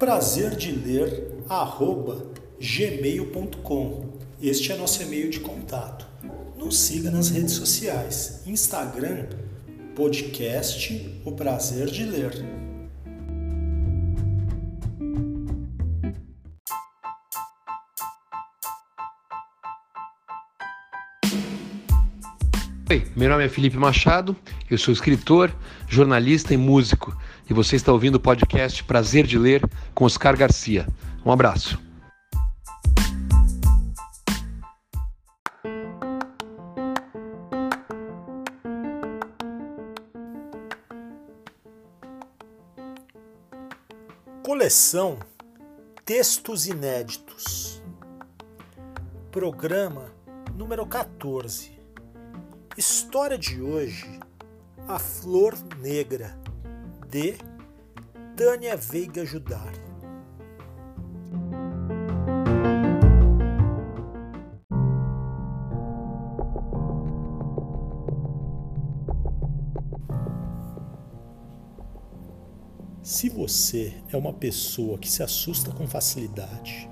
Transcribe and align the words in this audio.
Prazer 0.00 0.56
de 0.56 0.72
ler 0.72 1.44
arroba 1.46 2.24
gmail.com. 2.58 4.06
Este 4.42 4.72
é 4.72 4.76
nosso 4.76 5.02
e-mail 5.02 5.28
de 5.28 5.40
contato. 5.40 6.06
Nos 6.56 6.78
siga 6.78 7.10
nas 7.10 7.28
redes 7.28 7.52
sociais, 7.52 8.40
Instagram, 8.46 9.26
podcast 9.94 11.20
O 11.22 11.32
Prazer 11.32 11.88
de 11.88 12.06
Ler. 12.06 12.69
Oi, 22.90 23.06
meu 23.14 23.28
nome 23.28 23.44
é 23.44 23.48
Felipe 23.48 23.76
Machado, 23.76 24.36
eu 24.68 24.76
sou 24.76 24.92
escritor, 24.92 25.54
jornalista 25.86 26.52
e 26.52 26.56
músico 26.56 27.16
e 27.48 27.54
você 27.54 27.76
está 27.76 27.92
ouvindo 27.92 28.16
o 28.16 28.20
podcast 28.20 28.82
Prazer 28.82 29.28
de 29.28 29.38
Ler 29.38 29.62
com 29.94 30.04
Oscar 30.04 30.36
Garcia. 30.36 30.88
Um 31.24 31.30
abraço. 31.30 31.80
Coleção 44.42 45.16
Textos 46.04 46.66
Inéditos. 46.66 47.80
Programa 49.30 50.12
número 50.56 50.84
14. 50.84 51.79
História 52.76 53.36
de 53.36 53.60
hoje: 53.60 54.06
A 54.86 54.96
Flor 54.96 55.54
Negra 55.80 56.38
de 57.08 57.34
Tânia 58.36 58.76
Veiga 58.76 59.24
Judar. 59.26 59.72
Se 73.02 73.28
você 73.28 74.00
é 74.12 74.16
uma 74.16 74.32
pessoa 74.32 74.96
que 74.96 75.10
se 75.10 75.24
assusta 75.24 75.72
com 75.72 75.88
facilidade, 75.88 76.88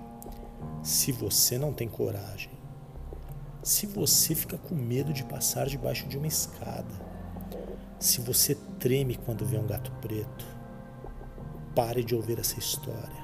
se 0.83 1.13
você 1.13 1.57
não 1.57 1.73
tem 1.73 1.89
coragem, 1.89 2.58
se 3.69 3.87
você 3.87 4.35
fica 4.35 4.57
com 4.57 4.75
medo 4.75 5.13
de 5.13 5.23
passar 5.23 5.67
debaixo 5.67 6.09
de 6.09 6.17
uma 6.17 6.27
escada, 6.27 6.89
se 8.01 8.19
você 8.19 8.55
treme 8.79 9.15
quando 9.15 9.45
vê 9.45 9.59
um 9.59 9.67
gato 9.67 9.93
preto, 10.01 10.47
pare 11.75 12.03
de 12.03 12.15
ouvir 12.15 12.39
essa 12.39 12.59
história, 12.59 13.23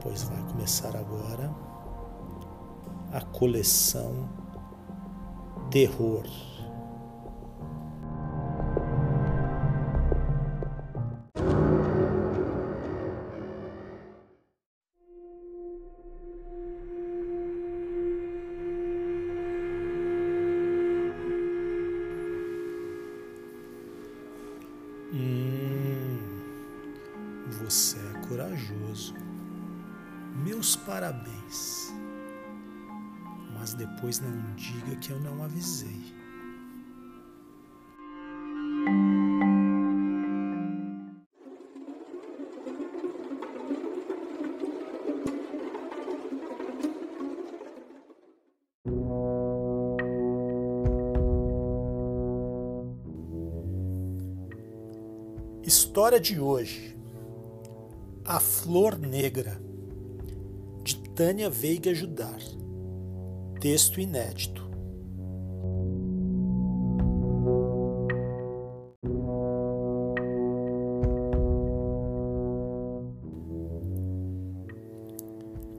pois 0.00 0.22
vai 0.22 0.40
começar 0.44 0.94
agora 0.94 1.52
a 3.12 3.20
coleção 3.20 4.28
Terror. 5.72 6.24
Corajoso. 28.60 29.14
Meus 30.44 30.76
parabéns. 30.76 31.92
Mas 33.58 33.74
depois 33.74 34.20
não 34.20 34.54
diga 34.54 34.96
que 34.96 35.10
eu 35.10 35.20
não 35.20 35.42
avisei. 35.42 36.20
História 55.62 56.18
de 56.18 56.40
hoje 56.40 56.99
a 58.32 58.38
Flor 58.38 58.96
Negra, 58.96 59.60
de 60.84 60.96
Tânia 61.16 61.50
Veiga 61.50 61.92
Judar. 61.92 62.38
Texto 63.60 64.00
inédito. 64.00 64.70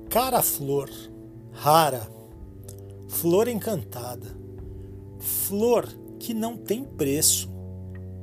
Cara 0.09 0.41
flor, 0.41 0.89
rara, 1.53 2.05
flor 3.07 3.47
encantada, 3.47 4.27
flor 5.19 5.87
que 6.19 6.33
não 6.33 6.57
tem 6.57 6.83
preço, 6.83 7.49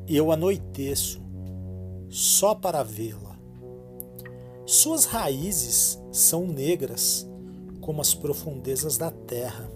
eu 0.06 0.30
anoiteço 0.30 1.18
só 2.10 2.54
para 2.54 2.82
vê-la 2.82 3.27
suas 4.70 5.06
raízes 5.06 5.98
são 6.12 6.46
negras 6.46 7.26
como 7.80 8.02
as 8.02 8.12
profundezas 8.12 8.98
da 8.98 9.10
terra. 9.10 9.66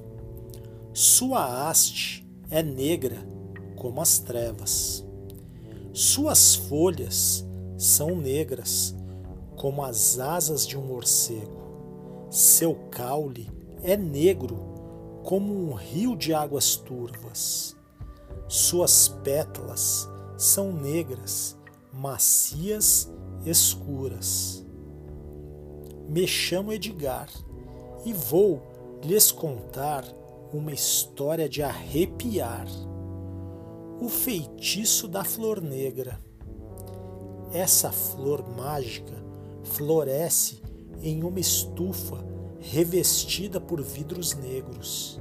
Sua 0.92 1.66
haste 1.66 2.28
é 2.50 2.62
negra 2.62 3.26
como 3.74 4.02
as 4.02 4.18
trevas. 4.18 5.02
Suas 5.94 6.54
folhas 6.54 7.42
são 7.78 8.14
negras 8.14 8.94
como 9.56 9.82
as 9.82 10.18
asas 10.18 10.66
de 10.66 10.76
um 10.76 10.82
morcego. 10.82 12.28
Seu 12.30 12.74
caule 12.90 13.48
é 13.82 13.96
negro 13.96 14.58
como 15.24 15.54
um 15.54 15.72
rio 15.72 16.14
de 16.14 16.34
águas 16.34 16.76
turvas. 16.76 17.74
Suas 18.46 19.08
pétalas 19.08 20.06
são 20.36 20.70
negras, 20.70 21.56
macias, 21.94 23.10
escuras 23.46 24.62
me 26.12 26.26
chamo 26.26 26.74
Edgar 26.74 27.26
e 28.04 28.12
vou 28.12 28.60
lhes 29.02 29.32
contar 29.32 30.04
uma 30.52 30.70
história 30.70 31.48
de 31.48 31.62
arrepiar. 31.62 32.66
O 33.98 34.10
feitiço 34.10 35.08
da 35.08 35.24
flor 35.24 35.62
negra. 35.62 36.20
Essa 37.50 37.90
flor 37.90 38.46
mágica 38.54 39.24
floresce 39.64 40.60
em 41.02 41.24
uma 41.24 41.40
estufa 41.40 42.22
revestida 42.60 43.58
por 43.58 43.82
vidros 43.82 44.34
negros, 44.34 45.18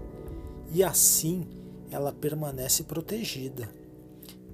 e 0.74 0.84
assim 0.84 1.48
ela 1.90 2.12
permanece 2.12 2.84
protegida. 2.84 3.70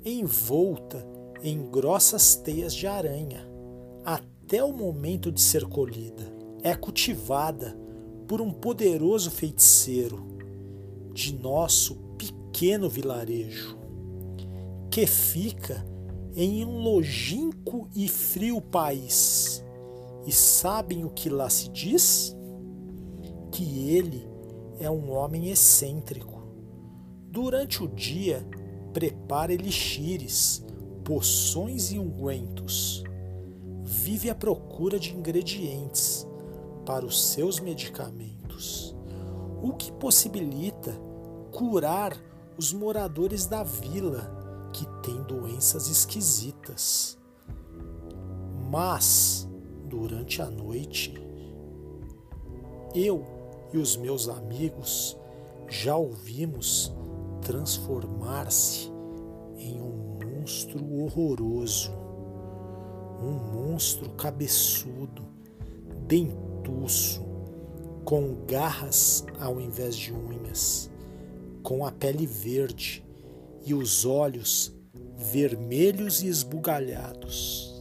envolta 0.06 1.04
em 1.42 1.70
grossas 1.70 2.36
teias 2.36 2.74
de 2.74 2.86
aranha, 2.86 3.46
até 4.06 4.37
o 4.64 4.72
momento 4.72 5.32
de 5.32 5.42
ser 5.42 5.66
colhida. 5.66 6.32
É 6.64 6.74
cultivada 6.74 7.78
por 8.28 8.42
um 8.42 8.52
poderoso 8.52 9.30
feiticeiro 9.30 10.26
de 11.14 11.34
nosso 11.34 11.96
pequeno 12.18 12.90
vilarejo, 12.90 13.78
que 14.90 15.06
fica 15.06 15.86
em 16.36 16.64
um 16.64 16.80
longínquo 16.80 17.90
e 17.96 18.08
frio 18.08 18.62
país. 18.62 19.64
E 20.26 20.32
sabem 20.32 21.04
o 21.04 21.10
que 21.10 21.30
lá 21.30 21.50
se 21.50 21.70
diz? 21.70 22.36
Que 23.52 23.90
ele 23.90 24.28
é 24.80 24.90
um 24.90 25.12
homem 25.12 25.50
excêntrico. 25.50 26.44
Durante 27.30 27.84
o 27.84 27.88
dia, 27.88 28.48
prepara 28.94 29.54
elixires, 29.54 30.64
poções 31.04 31.92
e 31.92 32.00
ungüentos. 32.00 33.04
Vive 33.90 34.30
à 34.30 34.36
procura 34.36 35.00
de 35.00 35.16
ingredientes 35.16 36.28
para 36.86 37.06
os 37.06 37.32
seus 37.32 37.58
medicamentos, 37.58 38.94
o 39.64 39.72
que 39.72 39.94
possibilita 39.94 40.92
curar 41.54 42.12
os 42.58 42.74
moradores 42.74 43.46
da 43.46 43.64
vila 43.64 44.70
que 44.74 44.86
têm 45.02 45.24
doenças 45.24 45.88
esquisitas. 45.88 47.18
Mas, 48.70 49.48
durante 49.86 50.42
a 50.42 50.50
noite, 50.50 51.14
eu 52.94 53.26
e 53.72 53.78
os 53.78 53.96
meus 53.96 54.28
amigos 54.28 55.18
já 55.70 55.96
ouvimos 55.96 56.94
transformar-se 57.42 58.92
em 59.58 59.80
um 59.82 60.20
monstro 60.26 60.86
horroroso, 61.02 62.07
um 63.22 63.32
monstro 63.32 64.10
cabeçudo, 64.12 65.24
dentuço, 66.08 67.26
com 68.06 68.46
garras 68.46 69.26
ao 69.40 69.60
invés 69.60 69.96
de 69.96 70.14
unhas, 70.14 70.90
com 71.62 71.86
a 71.86 71.92
pele 71.92 72.26
verde 72.26 73.04
e 73.66 73.74
os 73.74 74.06
olhos 74.06 74.74
vermelhos 75.18 76.22
e 76.22 76.28
esbugalhados. 76.28 77.76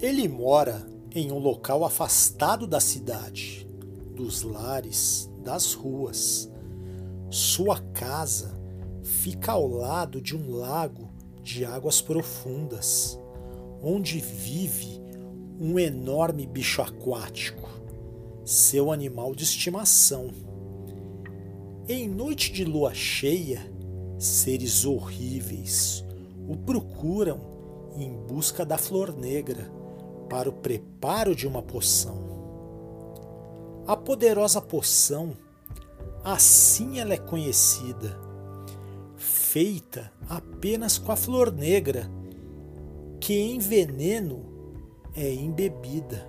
Ele 0.00 0.26
mora 0.28 0.86
em 1.14 1.30
um 1.30 1.38
local 1.38 1.84
afastado 1.84 2.66
da 2.66 2.80
cidade, 2.80 3.66
dos 4.20 4.42
lares, 4.42 5.30
das 5.42 5.72
ruas. 5.72 6.50
Sua 7.30 7.80
casa 7.94 8.54
fica 9.02 9.52
ao 9.52 9.66
lado 9.66 10.20
de 10.20 10.36
um 10.36 10.50
lago 10.50 11.08
de 11.42 11.64
águas 11.64 12.02
profundas, 12.02 13.18
onde 13.82 14.20
vive 14.20 15.00
um 15.58 15.78
enorme 15.78 16.46
bicho 16.46 16.82
aquático, 16.82 17.66
seu 18.44 18.92
animal 18.92 19.34
de 19.34 19.44
estimação. 19.44 20.28
Em 21.88 22.06
noite 22.06 22.52
de 22.52 22.62
lua 22.62 22.92
cheia, 22.92 23.72
seres 24.18 24.84
horríveis 24.84 26.04
o 26.46 26.56
procuram 26.58 27.40
em 27.96 28.12
busca 28.26 28.66
da 28.66 28.76
flor 28.76 29.16
negra 29.16 29.70
para 30.28 30.48
o 30.48 30.52
preparo 30.52 31.34
de 31.34 31.46
uma 31.46 31.62
poção. 31.62 32.29
A 33.90 33.96
poderosa 33.96 34.60
poção, 34.60 35.36
assim 36.22 37.00
ela 37.00 37.12
é 37.12 37.16
conhecida, 37.16 38.16
feita 39.16 40.12
apenas 40.28 40.96
com 40.96 41.10
a 41.10 41.16
flor 41.16 41.50
negra, 41.50 42.08
que 43.18 43.34
em 43.34 43.58
veneno 43.58 44.44
é 45.12 45.34
embebida. 45.34 46.24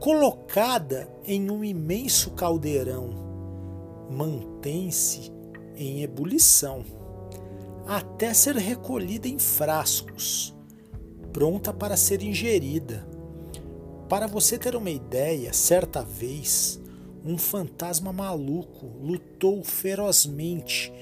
Colocada 0.00 1.08
em 1.24 1.48
um 1.48 1.62
imenso 1.62 2.32
caldeirão, 2.32 3.10
mantém-se 4.10 5.30
em 5.76 6.02
ebulição, 6.02 6.84
até 7.86 8.34
ser 8.34 8.56
recolhida 8.56 9.28
em 9.28 9.38
frascos 9.38 10.52
pronta 11.32 11.72
para 11.72 11.96
ser 11.96 12.22
ingerida. 12.22 13.06
Para 14.10 14.26
você 14.26 14.58
ter 14.58 14.74
uma 14.74 14.90
ideia, 14.90 15.52
certa 15.52 16.02
vez, 16.02 16.80
um 17.24 17.38
fantasma 17.38 18.12
maluco 18.12 18.84
lutou 19.00 19.62
ferozmente 19.62 20.92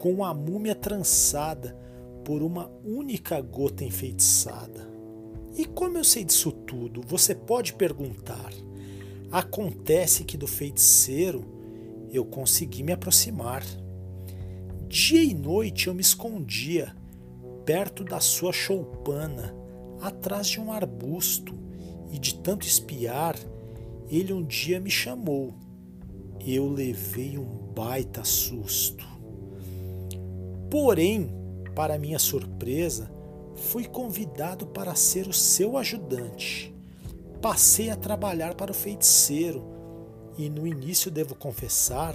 com 0.00 0.24
a 0.24 0.34
múmia 0.34 0.74
trançada 0.74 1.78
por 2.24 2.42
uma 2.42 2.68
única 2.84 3.40
gota 3.40 3.84
enfeitiçada. 3.84 4.84
E 5.56 5.64
como 5.64 5.96
eu 5.96 6.02
sei 6.02 6.24
disso 6.24 6.50
tudo, 6.50 7.02
você 7.06 7.36
pode 7.36 7.72
perguntar. 7.74 8.52
Acontece 9.30 10.24
que 10.24 10.36
do 10.36 10.48
feiticeiro 10.48 11.44
eu 12.10 12.24
consegui 12.24 12.82
me 12.82 12.90
aproximar. 12.90 13.62
Dia 14.88 15.22
e 15.22 15.32
noite 15.34 15.86
eu 15.86 15.94
me 15.94 16.00
escondia 16.00 16.92
perto 17.64 18.02
da 18.02 18.18
sua 18.18 18.52
choupana 18.52 19.54
atrás 20.00 20.48
de 20.48 20.60
um 20.60 20.72
arbusto, 20.72 21.65
e 22.16 22.18
de 22.18 22.34
tanto 22.36 22.66
espiar, 22.66 23.36
ele 24.08 24.32
um 24.32 24.42
dia 24.42 24.80
me 24.80 24.90
chamou. 24.90 25.52
Eu 26.40 26.66
levei 26.66 27.36
um 27.36 27.44
baita 27.74 28.24
susto. 28.24 29.06
Porém, 30.70 31.28
para 31.74 31.98
minha 31.98 32.18
surpresa, 32.18 33.12
fui 33.54 33.84
convidado 33.84 34.66
para 34.66 34.94
ser 34.94 35.28
o 35.28 35.32
seu 35.32 35.76
ajudante. 35.76 36.74
Passei 37.42 37.90
a 37.90 37.96
trabalhar 37.96 38.54
para 38.54 38.70
o 38.70 38.74
feiticeiro 38.74 39.62
e 40.38 40.48
no 40.48 40.66
início, 40.66 41.10
devo 41.10 41.34
confessar, 41.34 42.14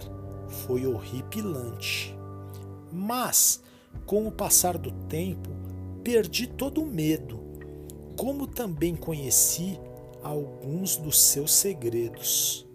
foi 0.65 0.87
horripilante. 0.87 2.15
Mas, 2.91 3.61
com 4.07 4.27
o 4.27 4.31
passar 4.31 4.79
do 4.79 4.91
tempo, 5.07 5.49
perdi 6.03 6.47
todo 6.47 6.81
o 6.81 6.87
medo 6.87 7.41
como 8.21 8.45
também 8.45 8.95
conheci 8.95 9.79
alguns 10.23 10.97
dos 10.97 11.19
seus 11.19 11.53
segredos. 11.53 12.67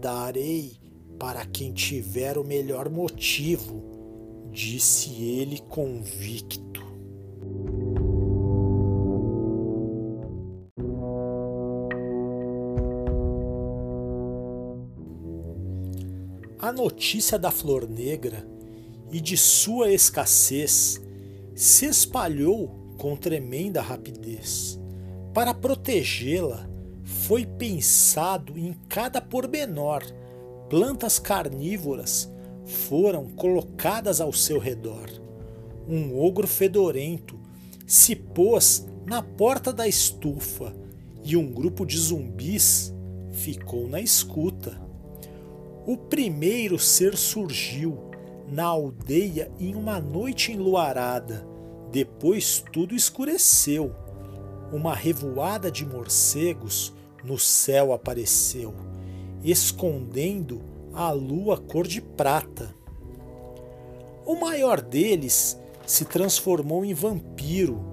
Darei 0.00 0.72
para 1.18 1.46
quem 1.46 1.72
tiver 1.72 2.36
o 2.36 2.44
melhor 2.44 2.90
motivo, 2.90 3.82
disse 4.54 5.20
ele 5.20 5.58
convicto. 5.68 6.84
A 16.56 16.72
notícia 16.72 17.36
da 17.36 17.50
flor 17.50 17.88
negra 17.88 18.46
e 19.10 19.20
de 19.20 19.36
sua 19.36 19.90
escassez 19.90 21.02
se 21.54 21.86
espalhou 21.86 22.68
com 22.96 23.16
tremenda 23.16 23.82
rapidez. 23.82 24.80
Para 25.34 25.52
protegê-la, 25.52 26.70
foi 27.02 27.44
pensado 27.44 28.56
em 28.56 28.72
cada 28.88 29.20
pormenor 29.20 30.04
plantas 30.70 31.18
carnívoras 31.18 32.32
foram 32.64 33.28
colocadas 33.30 34.20
ao 34.20 34.32
seu 34.32 34.58
redor. 34.58 35.10
Um 35.88 36.18
ogro 36.18 36.46
fedorento 36.46 37.38
se 37.86 38.16
pôs 38.16 38.86
na 39.04 39.22
porta 39.22 39.72
da 39.72 39.86
estufa 39.86 40.74
e 41.22 41.36
um 41.36 41.52
grupo 41.52 41.84
de 41.84 41.98
zumbis 41.98 42.94
ficou 43.32 43.88
na 43.88 44.00
escuta. 44.00 44.80
O 45.86 45.96
primeiro 45.96 46.78
ser 46.78 47.16
surgiu 47.16 47.98
na 48.48 48.64
aldeia 48.64 49.50
em 49.58 49.74
uma 49.74 50.00
noite 50.00 50.52
enluarada. 50.52 51.46
Depois 51.92 52.64
tudo 52.72 52.94
escureceu. 52.94 53.94
Uma 54.72 54.94
revoada 54.94 55.70
de 55.70 55.84
morcegos 55.84 56.92
no 57.22 57.38
céu 57.38 57.92
apareceu 57.92 58.74
escondendo 59.44 60.62
a 60.94 61.10
lua 61.10 61.58
cor 61.58 61.86
de 61.86 62.00
prata. 62.00 62.74
O 64.24 64.36
maior 64.36 64.80
deles 64.80 65.58
se 65.86 66.04
transformou 66.04 66.84
em 66.84 66.94
vampiro. 66.94 67.84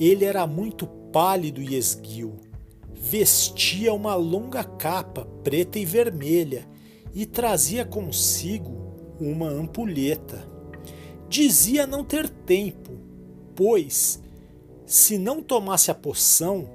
Ele 0.00 0.24
era 0.24 0.46
muito 0.46 0.86
pálido 0.86 1.60
e 1.60 1.76
esguio. 1.76 2.40
Vestia 2.94 3.92
uma 3.92 4.14
longa 4.14 4.64
capa 4.64 5.26
preta 5.44 5.78
e 5.78 5.84
vermelha 5.84 6.66
e 7.14 7.26
trazia 7.26 7.84
consigo 7.84 8.94
uma 9.20 9.48
ampulheta. 9.48 10.48
Dizia 11.28 11.86
não 11.86 12.04
ter 12.04 12.28
tempo, 12.28 12.92
pois, 13.54 14.20
se 14.86 15.18
não 15.18 15.42
tomasse 15.42 15.90
a 15.90 15.94
poção, 15.94 16.68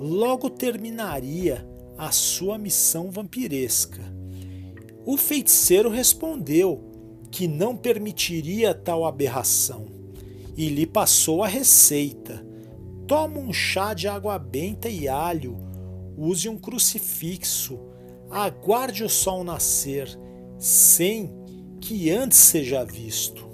logo 0.00 0.50
terminaria 0.50 1.66
a 1.96 2.10
sua 2.10 2.58
missão 2.58 3.10
vampiresca. 3.10 4.15
O 5.06 5.16
feiticeiro 5.16 5.88
respondeu 5.88 6.82
que 7.30 7.46
não 7.46 7.76
permitiria 7.76 8.74
tal 8.74 9.04
aberração 9.04 9.86
e 10.56 10.68
lhe 10.68 10.84
passou 10.84 11.44
a 11.44 11.46
receita. 11.46 12.44
Toma 13.06 13.38
um 13.38 13.52
chá 13.52 13.94
de 13.94 14.08
água 14.08 14.36
benta 14.36 14.88
e 14.88 15.06
alho, 15.06 15.56
use 16.18 16.48
um 16.48 16.58
crucifixo, 16.58 17.78
aguarde 18.28 19.04
o 19.04 19.08
sol 19.08 19.44
nascer, 19.44 20.08
sem 20.58 21.32
que 21.80 22.10
antes 22.10 22.38
seja 22.38 22.84
visto. 22.84 23.48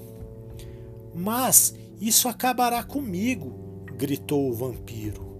Mas 1.15 1.75
isso 2.01 2.29
acabará 2.29 2.83
comigo, 2.83 3.85
gritou 3.99 4.49
o 4.49 4.55
vampiro. 4.55 5.37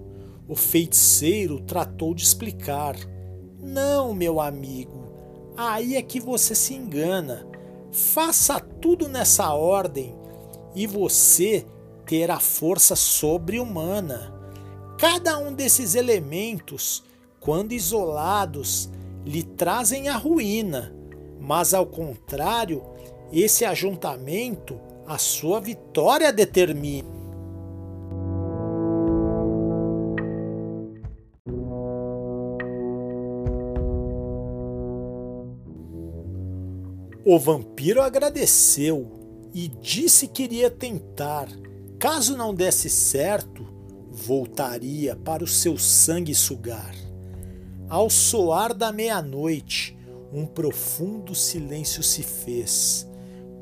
O 0.47 0.55
feiticeiro 0.55 1.59
tratou 1.61 2.13
de 2.13 2.21
explicar. 2.21 2.95
Não, 3.59 4.13
meu 4.13 4.39
amigo, 4.39 5.02
aí 5.57 5.95
é 5.95 6.01
que 6.01 6.19
você 6.19 6.55
se 6.55 6.73
engana. 6.73 7.47
Faça 7.91 8.59
tudo 8.59 9.07
nessa 9.07 9.53
ordem 9.53 10.15
e 10.75 10.87
você 10.87 11.65
terá 12.05 12.39
força 12.39 12.95
sobre-humana. 12.95 14.33
Cada 14.97 15.37
um 15.37 15.53
desses 15.53 15.95
elementos, 15.95 17.03
quando 17.39 17.73
isolados, 17.73 18.89
lhe 19.25 19.43
trazem 19.43 20.09
a 20.09 20.17
ruína, 20.17 20.93
mas 21.39 21.73
ao 21.73 21.85
contrário, 21.85 22.83
esse 23.31 23.65
ajuntamento 23.65 24.79
a 25.05 25.17
sua 25.17 25.59
vitória 25.59 26.31
determina. 26.31 27.22
O 37.25 37.39
vampiro 37.39 38.01
agradeceu 38.01 39.49
e 39.53 39.69
disse 39.69 40.27
que 40.27 40.43
iria 40.43 40.69
tentar. 40.69 41.47
Caso 41.97 42.35
não 42.35 42.53
desse 42.53 42.89
certo, 42.89 43.65
voltaria 44.11 45.15
para 45.15 45.41
o 45.41 45.47
seu 45.47 45.77
sangue 45.77 46.35
sugar. 46.35 46.93
Ao 47.87 48.09
soar 48.09 48.73
da 48.73 48.91
meia-noite, 48.91 49.97
um 50.33 50.45
profundo 50.45 51.33
silêncio 51.33 52.03
se 52.03 52.23
fez, 52.23 53.07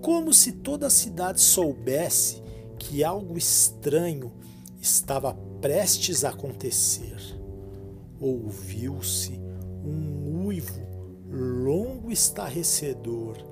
como 0.02 0.34
se 0.34 0.54
toda 0.54 0.88
a 0.88 0.92
cidade 0.92 1.40
soubesse 1.40 2.42
que 2.80 3.04
algo 3.04 3.38
estranho 3.38 4.32
estava 4.82 5.36
prestes 5.62 6.26
a 6.26 6.30
acontecer. 6.30 7.20
Ouviu-se 8.20 9.40
um 9.86 10.48
uivo 10.48 10.82
longo 11.30 12.12
estarrecedor 12.12 13.51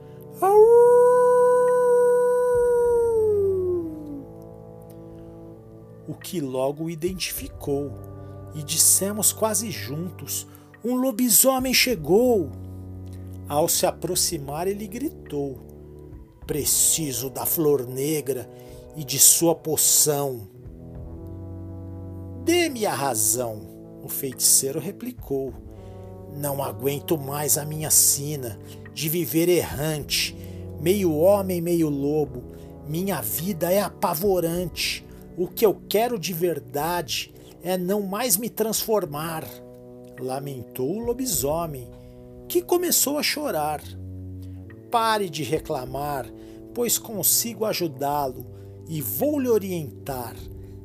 o 6.08 6.16
que 6.16 6.42
logo 6.42 6.90
identificou, 6.90 7.92
e 8.56 8.64
dissemos 8.64 9.32
quase 9.32 9.70
juntos: 9.70 10.48
Um 10.84 10.96
lobisomem 10.96 11.74
chegou! 11.74 12.50
Ao 13.48 13.68
se 13.68 13.86
aproximar, 13.86 14.68
ele 14.68 14.88
gritou: 14.88 15.60
Preciso 16.48 17.30
da 17.30 17.46
flor 17.46 17.88
negra 17.88 18.50
e 18.96 19.04
de 19.04 19.20
sua 19.20 19.54
poção. 19.54 20.48
Dê-me 22.44 22.86
a 22.86 22.94
razão, 22.94 23.62
o 24.04 24.10
feiticeiro 24.10 24.80
replicou. 24.80 25.54
Não 26.36 26.64
aguento 26.64 27.18
mais 27.18 27.58
a 27.58 27.66
minha 27.66 27.90
sina 27.90 28.60
de 29.00 29.08
viver 29.08 29.48
errante, 29.48 30.36
meio 30.82 31.16
homem, 31.16 31.62
meio 31.62 31.88
lobo. 31.88 32.44
Minha 32.86 33.22
vida 33.22 33.72
é 33.72 33.80
apavorante. 33.80 35.06
O 35.38 35.48
que 35.48 35.66
eu 35.66 35.74
quero 35.88 36.20
de 36.20 36.34
verdade 36.34 37.34
é 37.64 37.78
não 37.78 38.02
mais 38.02 38.36
me 38.36 38.50
transformar. 38.50 39.46
Lamentou 40.20 40.98
o 40.98 41.00
lobisomem, 41.00 41.90
que 42.50 42.62
começou 42.62 43.18
a 43.18 43.24
chorar. 43.24 43.82
Pare 44.92 45.30
de 45.30 45.44
reclamar, 45.44 46.26
pois 46.74 46.98
consigo 46.98 47.64
ajudá-lo 47.64 48.46
e 48.86 49.02
vou 49.02 49.40
lhe 49.40 49.48
orientar. 49.48 50.36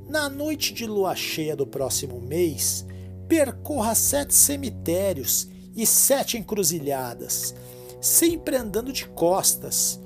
Na 0.09 0.29
noite 0.29 0.73
de 0.73 0.87
lua 0.87 1.17
cheia 1.17 1.57
do 1.57 1.67
próximo 1.67 2.21
mês, 2.21 2.87
percorra 3.27 3.97
sete 3.97 4.37
cemitérios 4.37 5.49
e 5.75 5.85
sete 5.85 6.39
encruzilhadas 6.39 7.57
sempre 8.05 8.55
andando 8.55 8.93
de 8.93 9.07
costas, 9.09 9.99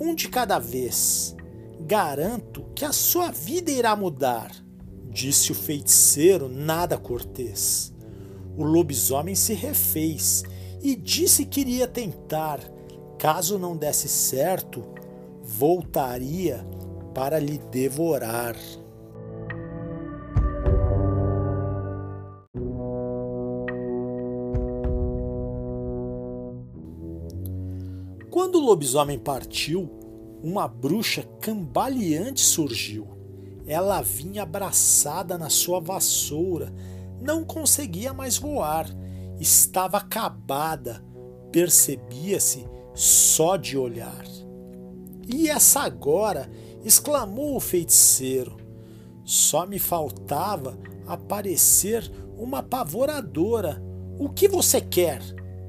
um 0.00 0.16
de 0.16 0.28
cada 0.28 0.58
vez. 0.58 1.36
Garanto 1.80 2.64
que 2.74 2.84
a 2.84 2.90
sua 2.90 3.30
vida 3.30 3.70
irá 3.70 3.94
mudar, 3.94 4.50
disse 5.08 5.52
o 5.52 5.54
feiticeiro, 5.54 6.48
nada 6.48 6.98
cortês. 6.98 7.94
O 8.56 8.64
lobisomem 8.64 9.36
se 9.36 9.54
refez 9.54 10.42
e 10.82 10.96
disse 10.96 11.46
que 11.46 11.60
iria 11.60 11.86
tentar. 11.86 12.58
Caso 13.16 13.60
não 13.60 13.76
desse 13.76 14.08
certo, 14.08 14.84
voltaria 15.40 16.66
para 17.14 17.38
lhe 17.38 17.58
devorar. 17.58 18.56
Quando 28.56 28.64
o 28.64 28.70
lobisomem 28.70 29.18
partiu, 29.18 29.86
uma 30.42 30.66
bruxa 30.66 31.22
cambaleante 31.42 32.40
surgiu. 32.40 33.06
Ela 33.66 34.00
vinha 34.00 34.44
abraçada 34.44 35.36
na 35.36 35.50
sua 35.50 35.78
vassoura, 35.78 36.72
não 37.20 37.44
conseguia 37.44 38.14
mais 38.14 38.38
voar, 38.38 38.88
estava 39.38 39.98
acabada, 39.98 41.04
percebia-se 41.52 42.66
só 42.94 43.58
de 43.58 43.76
olhar. 43.76 44.24
E 45.28 45.50
essa 45.50 45.80
agora? 45.80 46.50
exclamou 46.82 47.56
o 47.56 47.60
feiticeiro. 47.60 48.56
Só 49.22 49.66
me 49.66 49.78
faltava 49.78 50.78
aparecer 51.06 52.10
uma 52.38 52.60
apavoradora. 52.60 53.82
O 54.18 54.30
que 54.30 54.48
você 54.48 54.80
quer? 54.80 55.20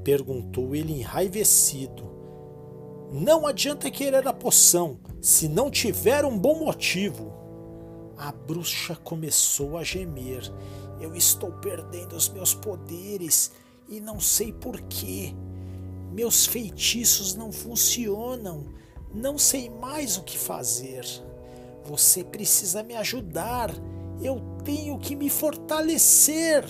perguntou 0.02 0.74
ele 0.74 0.94
enraivecido. 0.94 2.07
Não 3.10 3.46
adianta 3.46 3.90
querer 3.90 4.28
a 4.28 4.34
poção 4.34 5.00
se 5.20 5.48
não 5.48 5.70
tiver 5.70 6.26
um 6.26 6.38
bom 6.38 6.58
motivo. 6.58 7.32
A 8.18 8.30
bruxa 8.30 8.96
começou 8.96 9.78
a 9.78 9.82
gemer. 9.82 10.42
Eu 11.00 11.14
estou 11.14 11.52
perdendo 11.52 12.14
os 12.14 12.28
meus 12.28 12.52
poderes 12.52 13.50
e 13.88 13.98
não 13.98 14.20
sei 14.20 14.52
porquê. 14.52 15.34
Meus 16.12 16.44
feitiços 16.44 17.34
não 17.34 17.50
funcionam. 17.50 18.74
Não 19.14 19.38
sei 19.38 19.70
mais 19.70 20.18
o 20.18 20.22
que 20.22 20.36
fazer. 20.36 21.06
Você 21.84 22.22
precisa 22.22 22.82
me 22.82 22.94
ajudar. 22.94 23.70
Eu 24.22 24.38
tenho 24.64 24.98
que 24.98 25.16
me 25.16 25.30
fortalecer. 25.30 26.62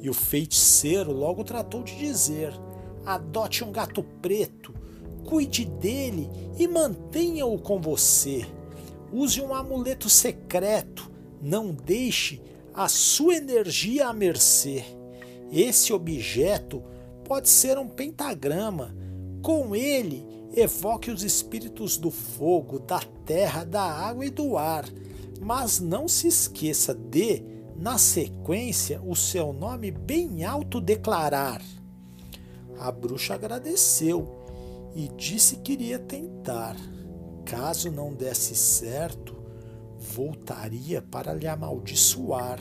E 0.00 0.08
o 0.08 0.14
feiticeiro 0.14 1.10
logo 1.10 1.42
tratou 1.42 1.82
de 1.82 1.96
dizer: 1.96 2.52
adote 3.04 3.64
um 3.64 3.72
gato 3.72 4.04
preto 4.22 4.77
Cuide 5.28 5.66
dele 5.66 6.26
e 6.58 6.66
mantenha-o 6.66 7.58
com 7.58 7.78
você. 7.78 8.46
Use 9.12 9.42
um 9.42 9.54
amuleto 9.54 10.08
secreto. 10.08 11.12
Não 11.42 11.70
deixe 11.70 12.40
a 12.72 12.88
sua 12.88 13.36
energia 13.36 14.08
à 14.08 14.12
mercê. 14.14 14.86
Esse 15.52 15.92
objeto 15.92 16.82
pode 17.26 17.50
ser 17.50 17.76
um 17.76 17.86
pentagrama. 17.86 18.96
Com 19.42 19.76
ele, 19.76 20.26
evoque 20.56 21.10
os 21.10 21.22
espíritos 21.22 21.98
do 21.98 22.10
fogo, 22.10 22.78
da 22.78 23.00
terra, 23.26 23.64
da 23.64 23.82
água 23.82 24.24
e 24.24 24.30
do 24.30 24.56
ar. 24.56 24.86
Mas 25.42 25.78
não 25.78 26.08
se 26.08 26.26
esqueça 26.26 26.94
de, 26.94 27.42
na 27.76 27.98
sequência, 27.98 28.98
o 29.04 29.14
seu 29.14 29.52
nome 29.52 29.90
bem 29.90 30.42
alto 30.42 30.80
declarar. 30.80 31.60
A 32.78 32.90
bruxa 32.90 33.34
agradeceu 33.34 34.37
e 34.98 35.06
disse 35.10 35.58
que 35.58 35.74
iria 35.74 35.96
tentar. 35.96 36.74
caso 37.44 37.88
não 37.88 38.12
desse 38.12 38.56
certo, 38.56 39.36
voltaria 39.96 41.00
para 41.00 41.32
lhe 41.32 41.46
amaldiçoar. 41.46 42.58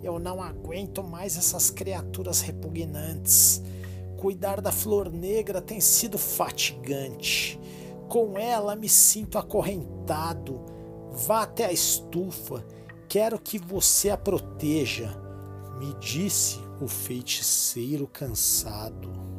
Eu 0.00 0.20
não 0.20 0.40
aguento 0.40 1.02
mais 1.02 1.36
essas 1.36 1.68
criaturas 1.68 2.40
repugnantes. 2.42 3.60
Cuidar 4.16 4.60
da 4.60 4.70
flor 4.70 5.10
negra 5.10 5.60
tem 5.60 5.80
sido 5.80 6.16
fatigante. 6.16 7.58
Com 8.08 8.38
ela 8.38 8.76
me 8.76 8.88
sinto 8.88 9.36
acorrentado. 9.36 10.64
Vá 11.10 11.42
até 11.42 11.66
a 11.66 11.72
estufa. 11.72 12.64
Quero 13.08 13.36
que 13.36 13.58
você 13.58 14.10
a 14.10 14.16
proteja, 14.16 15.10
me 15.80 15.92
disse 15.98 16.60
o 16.80 16.86
feiticeiro 16.86 18.06
cansado. 18.06 19.29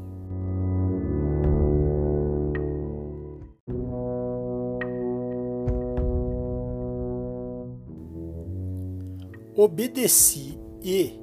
Obedeci 9.63 10.58
e, 10.82 11.22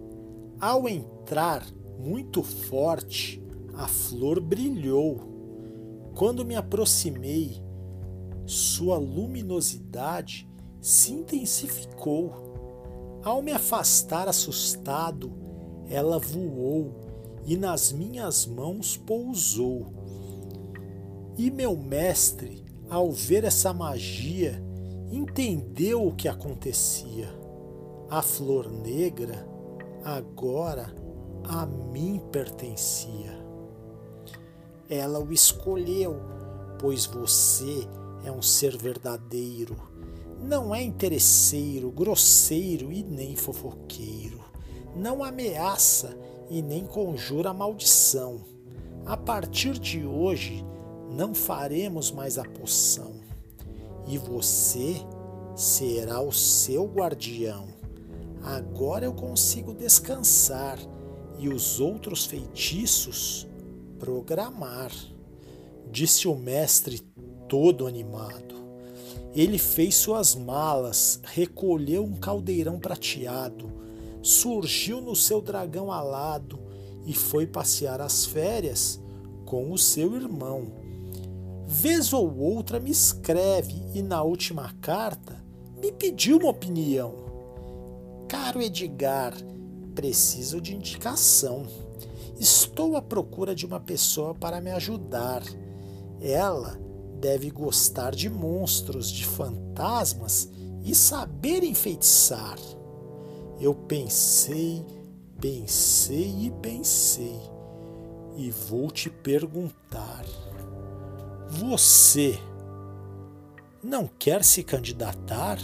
ao 0.61 0.89
entrar 0.89 1.67
muito 1.99 2.41
forte, 2.41 3.43
a 3.75 3.89
flor 3.89 4.41
brilhou. 4.41 6.13
Quando 6.15 6.45
me 6.45 6.55
aproximei, 6.55 7.61
sua 8.47 8.97
luminosidade 8.97 10.49
se 10.81 11.15
intensificou. 11.15 13.21
Ao 13.25 13.43
me 13.43 13.51
afastar 13.51 14.29
assustado, 14.29 15.33
ela 15.89 16.21
voou 16.21 16.95
e 17.45 17.57
nas 17.57 17.91
minhas 17.91 18.47
mãos 18.47 18.97
pousou. 18.97 19.93
E 21.37 21.51
meu 21.51 21.77
mestre, 21.77 22.65
ao 22.89 23.11
ver 23.11 23.43
essa 23.43 23.73
magia, 23.73 24.63
entendeu 25.11 26.07
o 26.07 26.15
que 26.15 26.29
acontecia 26.29 27.37
a 28.11 28.23
flor 28.23 28.71
negra 28.71 29.47
agora 30.03 30.95
a 31.45 31.67
mim 31.67 32.23
pertencia. 32.33 33.39
Ela 34.89 35.19
o 35.19 35.31
escolheu, 35.31 36.17
pois 36.79 37.05
você 37.05 37.87
é 38.25 38.33
um 38.33 38.41
ser 38.41 38.79
verdadeiro. 38.79 39.77
Não 40.41 40.75
é 40.75 40.83
interesseiro, 40.83 41.91
grosseiro 41.91 42.91
e 42.91 43.03
nem 43.03 43.37
fofoqueiro. 43.37 44.41
Não 44.97 45.23
ameaça 45.23 46.17
e 46.49 46.63
nem 46.63 46.87
conjura 46.87 47.53
maldição. 47.53 48.41
A 49.05 49.19
partir 49.19 49.79
de 49.79 50.07
hoje, 50.07 50.65
não 51.11 51.35
faremos 51.35 52.11
mais 52.11 52.39
a 52.39 52.45
poção. 52.45 53.17
E 54.07 54.17
você 54.17 54.97
será 55.55 56.23
o 56.23 56.33
seu 56.33 56.87
guardião. 56.87 57.78
Agora 58.43 59.05
eu 59.05 59.13
consigo 59.13 59.75
descansar 59.75 60.79
e 61.39 61.49
os 61.49 61.81
outros 61.81 62.25
feitiços 62.25 63.47
programar, 63.99 64.93
disse 65.91 66.29
o 66.29 66.35
mestre 66.35 67.01
todo 67.49 67.87
animado. 67.87 68.55
Ele 69.35 69.59
fez 69.59 69.95
suas 69.97 70.35
malas, 70.35 71.21
recolheu 71.25 72.05
um 72.05 72.15
caldeirão 72.15 72.79
prateado, 72.79 73.71
surgiu 74.23 75.01
no 75.01 75.15
seu 75.15 75.41
dragão 75.41 75.93
alado 75.93 76.59
e 77.07 77.15
foi 77.15 77.47
passear 77.47 78.01
as 78.01 78.25
férias 78.25 79.01
com 79.45 79.73
o 79.73 79.79
seu 79.79 80.15
irmão. 80.17 80.73
Vez 81.67 82.13
ou 82.13 82.37
outra 82.39 82.81
me 82.81 82.91
escreve 82.91 83.75
e 83.95 84.03
na 84.03 84.23
última 84.23 84.75
carta 84.81 85.45
me 85.81 85.93
pediu 85.93 86.39
uma 86.39 86.49
opinião. 86.49 87.28
Caro 88.29 88.61
Edgar, 88.61 89.33
preciso 89.95 90.61
de 90.61 90.75
indicação. 90.75 91.67
Estou 92.39 92.95
à 92.95 93.01
procura 93.01 93.55
de 93.55 93.65
uma 93.65 93.81
pessoa 93.81 94.35
para 94.35 94.61
me 94.61 94.71
ajudar. 94.71 95.43
Ela 96.21 96.79
deve 97.19 97.51
gostar 97.51 98.15
de 98.15 98.29
monstros, 98.29 99.11
de 99.11 99.25
fantasmas 99.25 100.51
e 100.85 100.95
saber 100.95 101.65
enfeitiçar. 101.65 102.59
Eu 103.59 103.75
pensei, 103.75 104.85
pensei 105.41 106.47
e 106.47 106.51
pensei, 106.63 107.41
e 108.37 108.51
vou 108.51 108.91
te 108.91 109.09
perguntar: 109.09 110.25
você 111.49 112.39
não 113.83 114.07
quer 114.19 114.45
se 114.45 114.63
candidatar? 114.63 115.59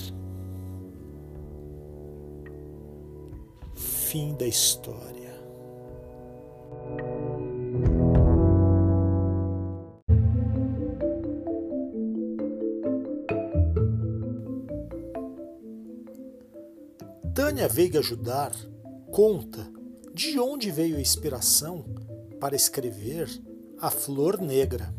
Fim 4.14 4.33
da 4.37 4.46
história. 4.46 5.35
Tânia 17.35 17.66
Veiga 17.66 17.98
Ajudar 17.98 18.53
conta 19.11 19.68
de 20.14 20.38
onde 20.38 20.70
veio 20.70 20.96
a 20.96 21.00
inspiração 21.00 21.85
para 22.38 22.55
escrever 22.55 23.29
A 23.81 23.90
Flor 23.90 24.40
Negra. 24.40 24.94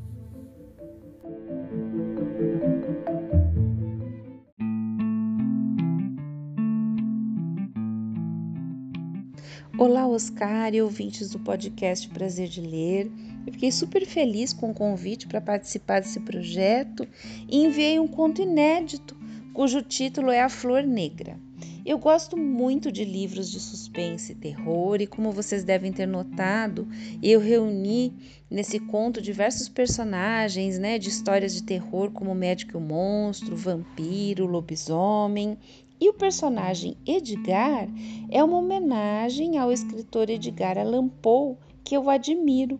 Oscar 10.15 10.73
e 10.73 10.81
ouvintes 10.81 11.29
do 11.29 11.39
podcast 11.39 12.07
Prazer 12.07 12.47
de 12.47 12.61
Ler. 12.61 13.11
Eu 13.45 13.51
fiquei 13.51 13.69
super 13.69 14.05
feliz 14.05 14.53
com 14.53 14.71
o 14.71 14.73
convite 14.73 15.27
para 15.27 15.41
participar 15.41 15.99
desse 15.99 16.21
projeto 16.21 17.05
e 17.49 17.65
enviei 17.65 17.99
um 17.99 18.07
conto 18.07 18.41
inédito, 18.41 19.15
cujo 19.53 19.81
título 19.81 20.31
é 20.31 20.41
A 20.41 20.47
Flor 20.47 20.83
Negra. 20.83 21.37
Eu 21.85 21.99
gosto 21.99 22.35
muito 22.35 22.91
de 22.91 23.03
livros 23.03 23.51
de 23.51 23.59
suspense 23.59 24.31
e 24.31 24.35
terror, 24.35 25.01
e 25.01 25.05
como 25.05 25.31
vocês 25.31 25.63
devem 25.63 25.91
ter 25.91 26.07
notado, 26.07 26.87
eu 27.21 27.39
reuni 27.39 28.11
nesse 28.49 28.79
conto 28.79 29.21
diversos 29.21 29.69
personagens 29.69 30.79
né, 30.79 30.97
de 30.97 31.09
histórias 31.09 31.53
de 31.53 31.61
terror, 31.61 32.09
como 32.11 32.31
o 32.31 32.35
médico 32.35 32.71
e 32.73 32.77
o 32.77 32.81
monstro, 32.81 33.53
o 33.53 33.57
vampiro, 33.57 34.45
o 34.45 34.47
lobisomem, 34.47 35.57
e 35.99 36.09
o 36.09 36.13
personagem 36.13 36.97
Edgar 37.05 37.87
é 38.29 38.43
uma 38.43 38.57
homenagem 38.57 39.57
ao 39.57 39.71
escritor 39.71 40.29
Edgar 40.29 40.77
Allan 40.77 41.07
Poe, 41.07 41.55
que 41.83 41.95
eu 41.95 42.09
admiro. 42.09 42.79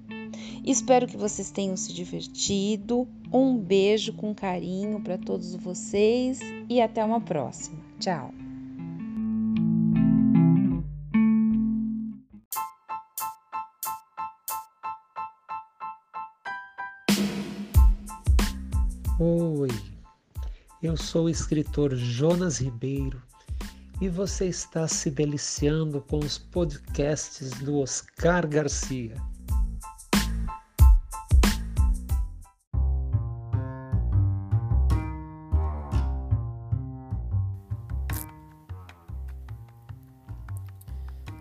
Espero 0.66 1.08
que 1.08 1.18
vocês 1.18 1.52
tenham 1.52 1.78
se 1.78 1.94
divertido. 1.94 3.08
Um 3.32 3.58
beijo 3.58 4.14
com 4.14 4.34
carinho 4.34 5.00
para 5.02 5.18
todos 5.18 5.56
vocês 5.56 6.40
e 6.70 6.82
até 6.82 7.04
uma 7.04 7.22
próxima. 7.22 7.78
Tchau. 8.00 8.32
Oi, 19.18 19.70
eu 20.86 20.96
sou 20.96 21.26
o 21.26 21.30
escritor 21.30 21.96
Jonas 21.96 22.60
Ribeiro 22.60 23.20
e 24.00 24.08
você 24.08 24.46
está 24.46 24.88
se 24.88 25.10
deliciando 25.10 26.00
com 26.02 26.20
os 26.20 26.38
podcasts 26.38 27.50
do 27.52 27.80
Oscar 27.80 28.48
Garcia. 28.48 29.16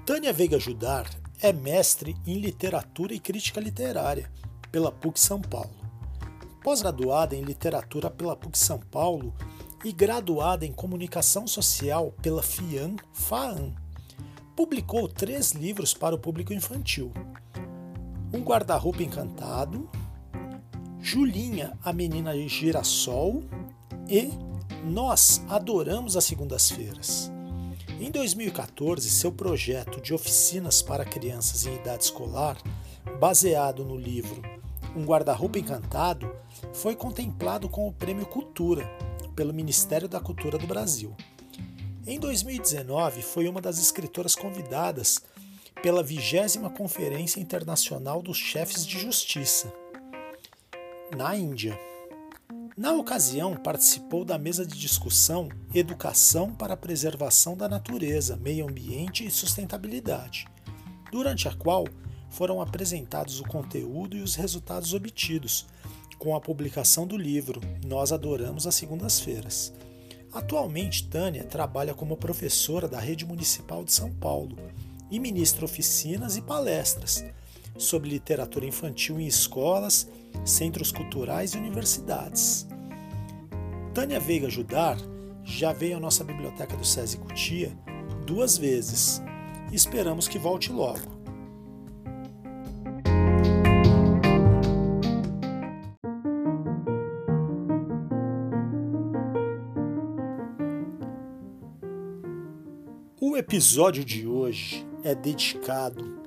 Tânia 0.06 0.32
Veiga 0.32 0.58
Judar 0.58 1.06
é 1.42 1.52
mestre 1.52 2.16
em 2.26 2.38
literatura 2.38 3.12
e 3.12 3.20
crítica 3.20 3.60
literária 3.60 4.30
pela 4.72 4.90
PUC 4.90 5.20
São 5.20 5.40
Paulo 5.42 5.83
pós-graduada 6.64 7.36
em 7.36 7.42
literatura 7.42 8.10
pela 8.10 8.34
PUC 8.34 8.58
São 8.58 8.78
Paulo 8.78 9.34
e 9.84 9.92
graduada 9.92 10.64
em 10.64 10.72
comunicação 10.72 11.46
social 11.46 12.14
pela 12.22 12.42
FIAM 12.42 12.96
FAAM. 13.12 13.74
Publicou 14.56 15.06
três 15.06 15.52
livros 15.52 15.92
para 15.92 16.14
o 16.14 16.18
público 16.18 16.54
infantil: 16.54 17.12
Um 18.32 18.40
Guarda-Roupa 18.40 19.02
Encantado, 19.02 19.90
Julinha, 21.02 21.78
a 21.84 21.92
Menina 21.92 22.34
Girassol 22.48 23.44
e 24.08 24.32
Nós 24.86 25.42
Adoramos 25.50 26.16
as 26.16 26.24
Segundas-Feiras. 26.24 27.30
Em 28.00 28.10
2014, 28.10 29.10
seu 29.10 29.30
projeto 29.30 30.00
de 30.00 30.14
oficinas 30.14 30.80
para 30.80 31.04
crianças 31.04 31.66
em 31.66 31.74
idade 31.74 32.04
escolar, 32.04 32.56
baseado 33.20 33.84
no 33.84 33.96
livro 33.98 34.53
Um 34.96 35.04
Guarda-Roupa 35.04 35.58
Encantado 35.58 36.32
foi 36.72 36.94
contemplado 36.94 37.68
com 37.68 37.88
o 37.88 37.92
Prêmio 37.92 38.26
Cultura 38.26 38.86
pelo 39.34 39.52
Ministério 39.52 40.08
da 40.08 40.20
Cultura 40.20 40.56
do 40.56 40.66
Brasil. 40.66 41.16
Em 42.06 42.20
2019, 42.20 43.22
foi 43.22 43.48
uma 43.48 43.60
das 43.60 43.78
escritoras 43.78 44.36
convidadas 44.36 45.20
pela 45.82 46.02
20 46.02 46.60
Conferência 46.76 47.40
Internacional 47.40 48.22
dos 48.22 48.36
Chefes 48.36 48.86
de 48.86 48.98
Justiça, 48.98 49.72
na 51.16 51.36
Índia. 51.36 51.78
Na 52.76 52.92
ocasião, 52.92 53.56
participou 53.56 54.24
da 54.24 54.38
mesa 54.38 54.64
de 54.64 54.78
discussão 54.78 55.48
Educação 55.74 56.54
para 56.54 56.74
a 56.74 56.76
Preservação 56.76 57.56
da 57.56 57.68
Natureza, 57.68 58.36
Meio 58.36 58.68
Ambiente 58.68 59.26
e 59.26 59.30
Sustentabilidade, 59.30 60.46
durante 61.10 61.48
a 61.48 61.54
qual 61.54 61.84
foram 62.34 62.60
apresentados 62.60 63.40
o 63.40 63.44
conteúdo 63.44 64.16
e 64.16 64.20
os 64.20 64.34
resultados 64.34 64.92
obtidos 64.92 65.66
com 66.18 66.34
a 66.34 66.40
publicação 66.40 67.06
do 67.06 67.16
livro 67.16 67.60
Nós 67.86 68.12
Adoramos 68.12 68.66
as 68.66 68.74
Segundas-Feiras. 68.74 69.72
Atualmente, 70.32 71.06
Tânia 71.06 71.44
trabalha 71.44 71.94
como 71.94 72.16
professora 72.16 72.88
da 72.88 72.98
Rede 72.98 73.24
Municipal 73.24 73.84
de 73.84 73.92
São 73.92 74.12
Paulo 74.12 74.56
e 75.10 75.20
ministra 75.20 75.64
oficinas 75.64 76.36
e 76.36 76.42
palestras 76.42 77.24
sobre 77.78 78.10
literatura 78.10 78.66
infantil 78.66 79.20
em 79.20 79.26
escolas, 79.26 80.08
centros 80.44 80.90
culturais 80.90 81.54
e 81.54 81.58
universidades. 81.58 82.66
Tânia 83.92 84.18
Veiga 84.18 84.50
Judar 84.50 84.98
já 85.44 85.72
veio 85.72 85.98
à 85.98 86.00
nossa 86.00 86.24
biblioteca 86.24 86.76
do 86.76 86.84
SESI 86.84 87.18
Cutia 87.18 87.72
duas 88.26 88.58
vezes 88.58 89.22
esperamos 89.70 90.26
que 90.26 90.38
volte 90.38 90.72
logo. 90.72 91.13
Episódio 103.54 104.04
de 104.04 104.26
hoje 104.26 104.84
é 105.04 105.14
dedicado 105.14 106.20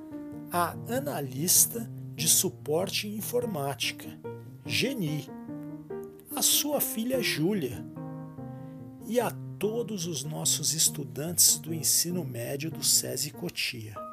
à 0.50 0.70
analista 0.88 1.86
de 2.14 2.26
suporte 2.26 3.06
em 3.06 3.18
informática, 3.18 4.18
Geni, 4.64 5.28
a 6.34 6.40
sua 6.40 6.80
filha 6.80 7.20
Júlia 7.20 7.84
e 9.06 9.20
a 9.20 9.30
todos 9.58 10.06
os 10.06 10.24
nossos 10.24 10.72
estudantes 10.72 11.58
do 11.58 11.74
ensino 11.74 12.24
médio 12.24 12.70
do 12.70 12.82
SESI 12.82 13.30
Cotia. 13.30 14.07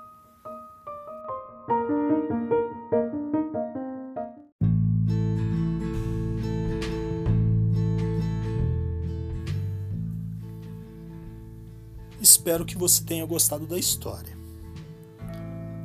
Espero 12.55 12.65
que 12.65 12.77
você 12.77 13.03
tenha 13.03 13.25
gostado 13.25 13.67
da 13.67 13.77
história. 13.77 14.33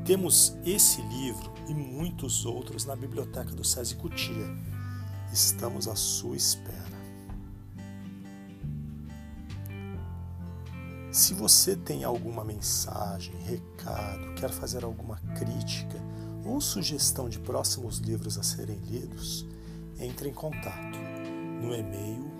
Temos 0.04 0.56
esse 0.64 1.02
livro 1.02 1.52
e 1.68 1.74
muitos 1.74 2.46
outros 2.46 2.84
na 2.84 2.94
biblioteca 2.94 3.50
do 3.50 3.64
SESI 3.64 3.96
Cutia. 3.96 4.46
Estamos 5.32 5.88
à 5.88 5.96
sua 5.96 6.36
espera. 6.36 6.96
Se 11.10 11.34
você 11.34 11.74
tem 11.74 12.04
alguma 12.04 12.44
mensagem, 12.44 13.34
recado, 13.42 14.34
quer 14.34 14.50
fazer 14.50 14.84
alguma 14.84 15.16
crítica 15.36 16.00
ou 16.44 16.60
sugestão 16.60 17.28
de 17.28 17.40
próximos 17.40 17.98
livros 17.98 18.38
a 18.38 18.44
serem 18.44 18.78
lidos, 18.86 19.44
entre 19.98 20.28
em 20.28 20.32
contato 20.32 21.00
no 21.60 21.74
e-mail 21.74 22.39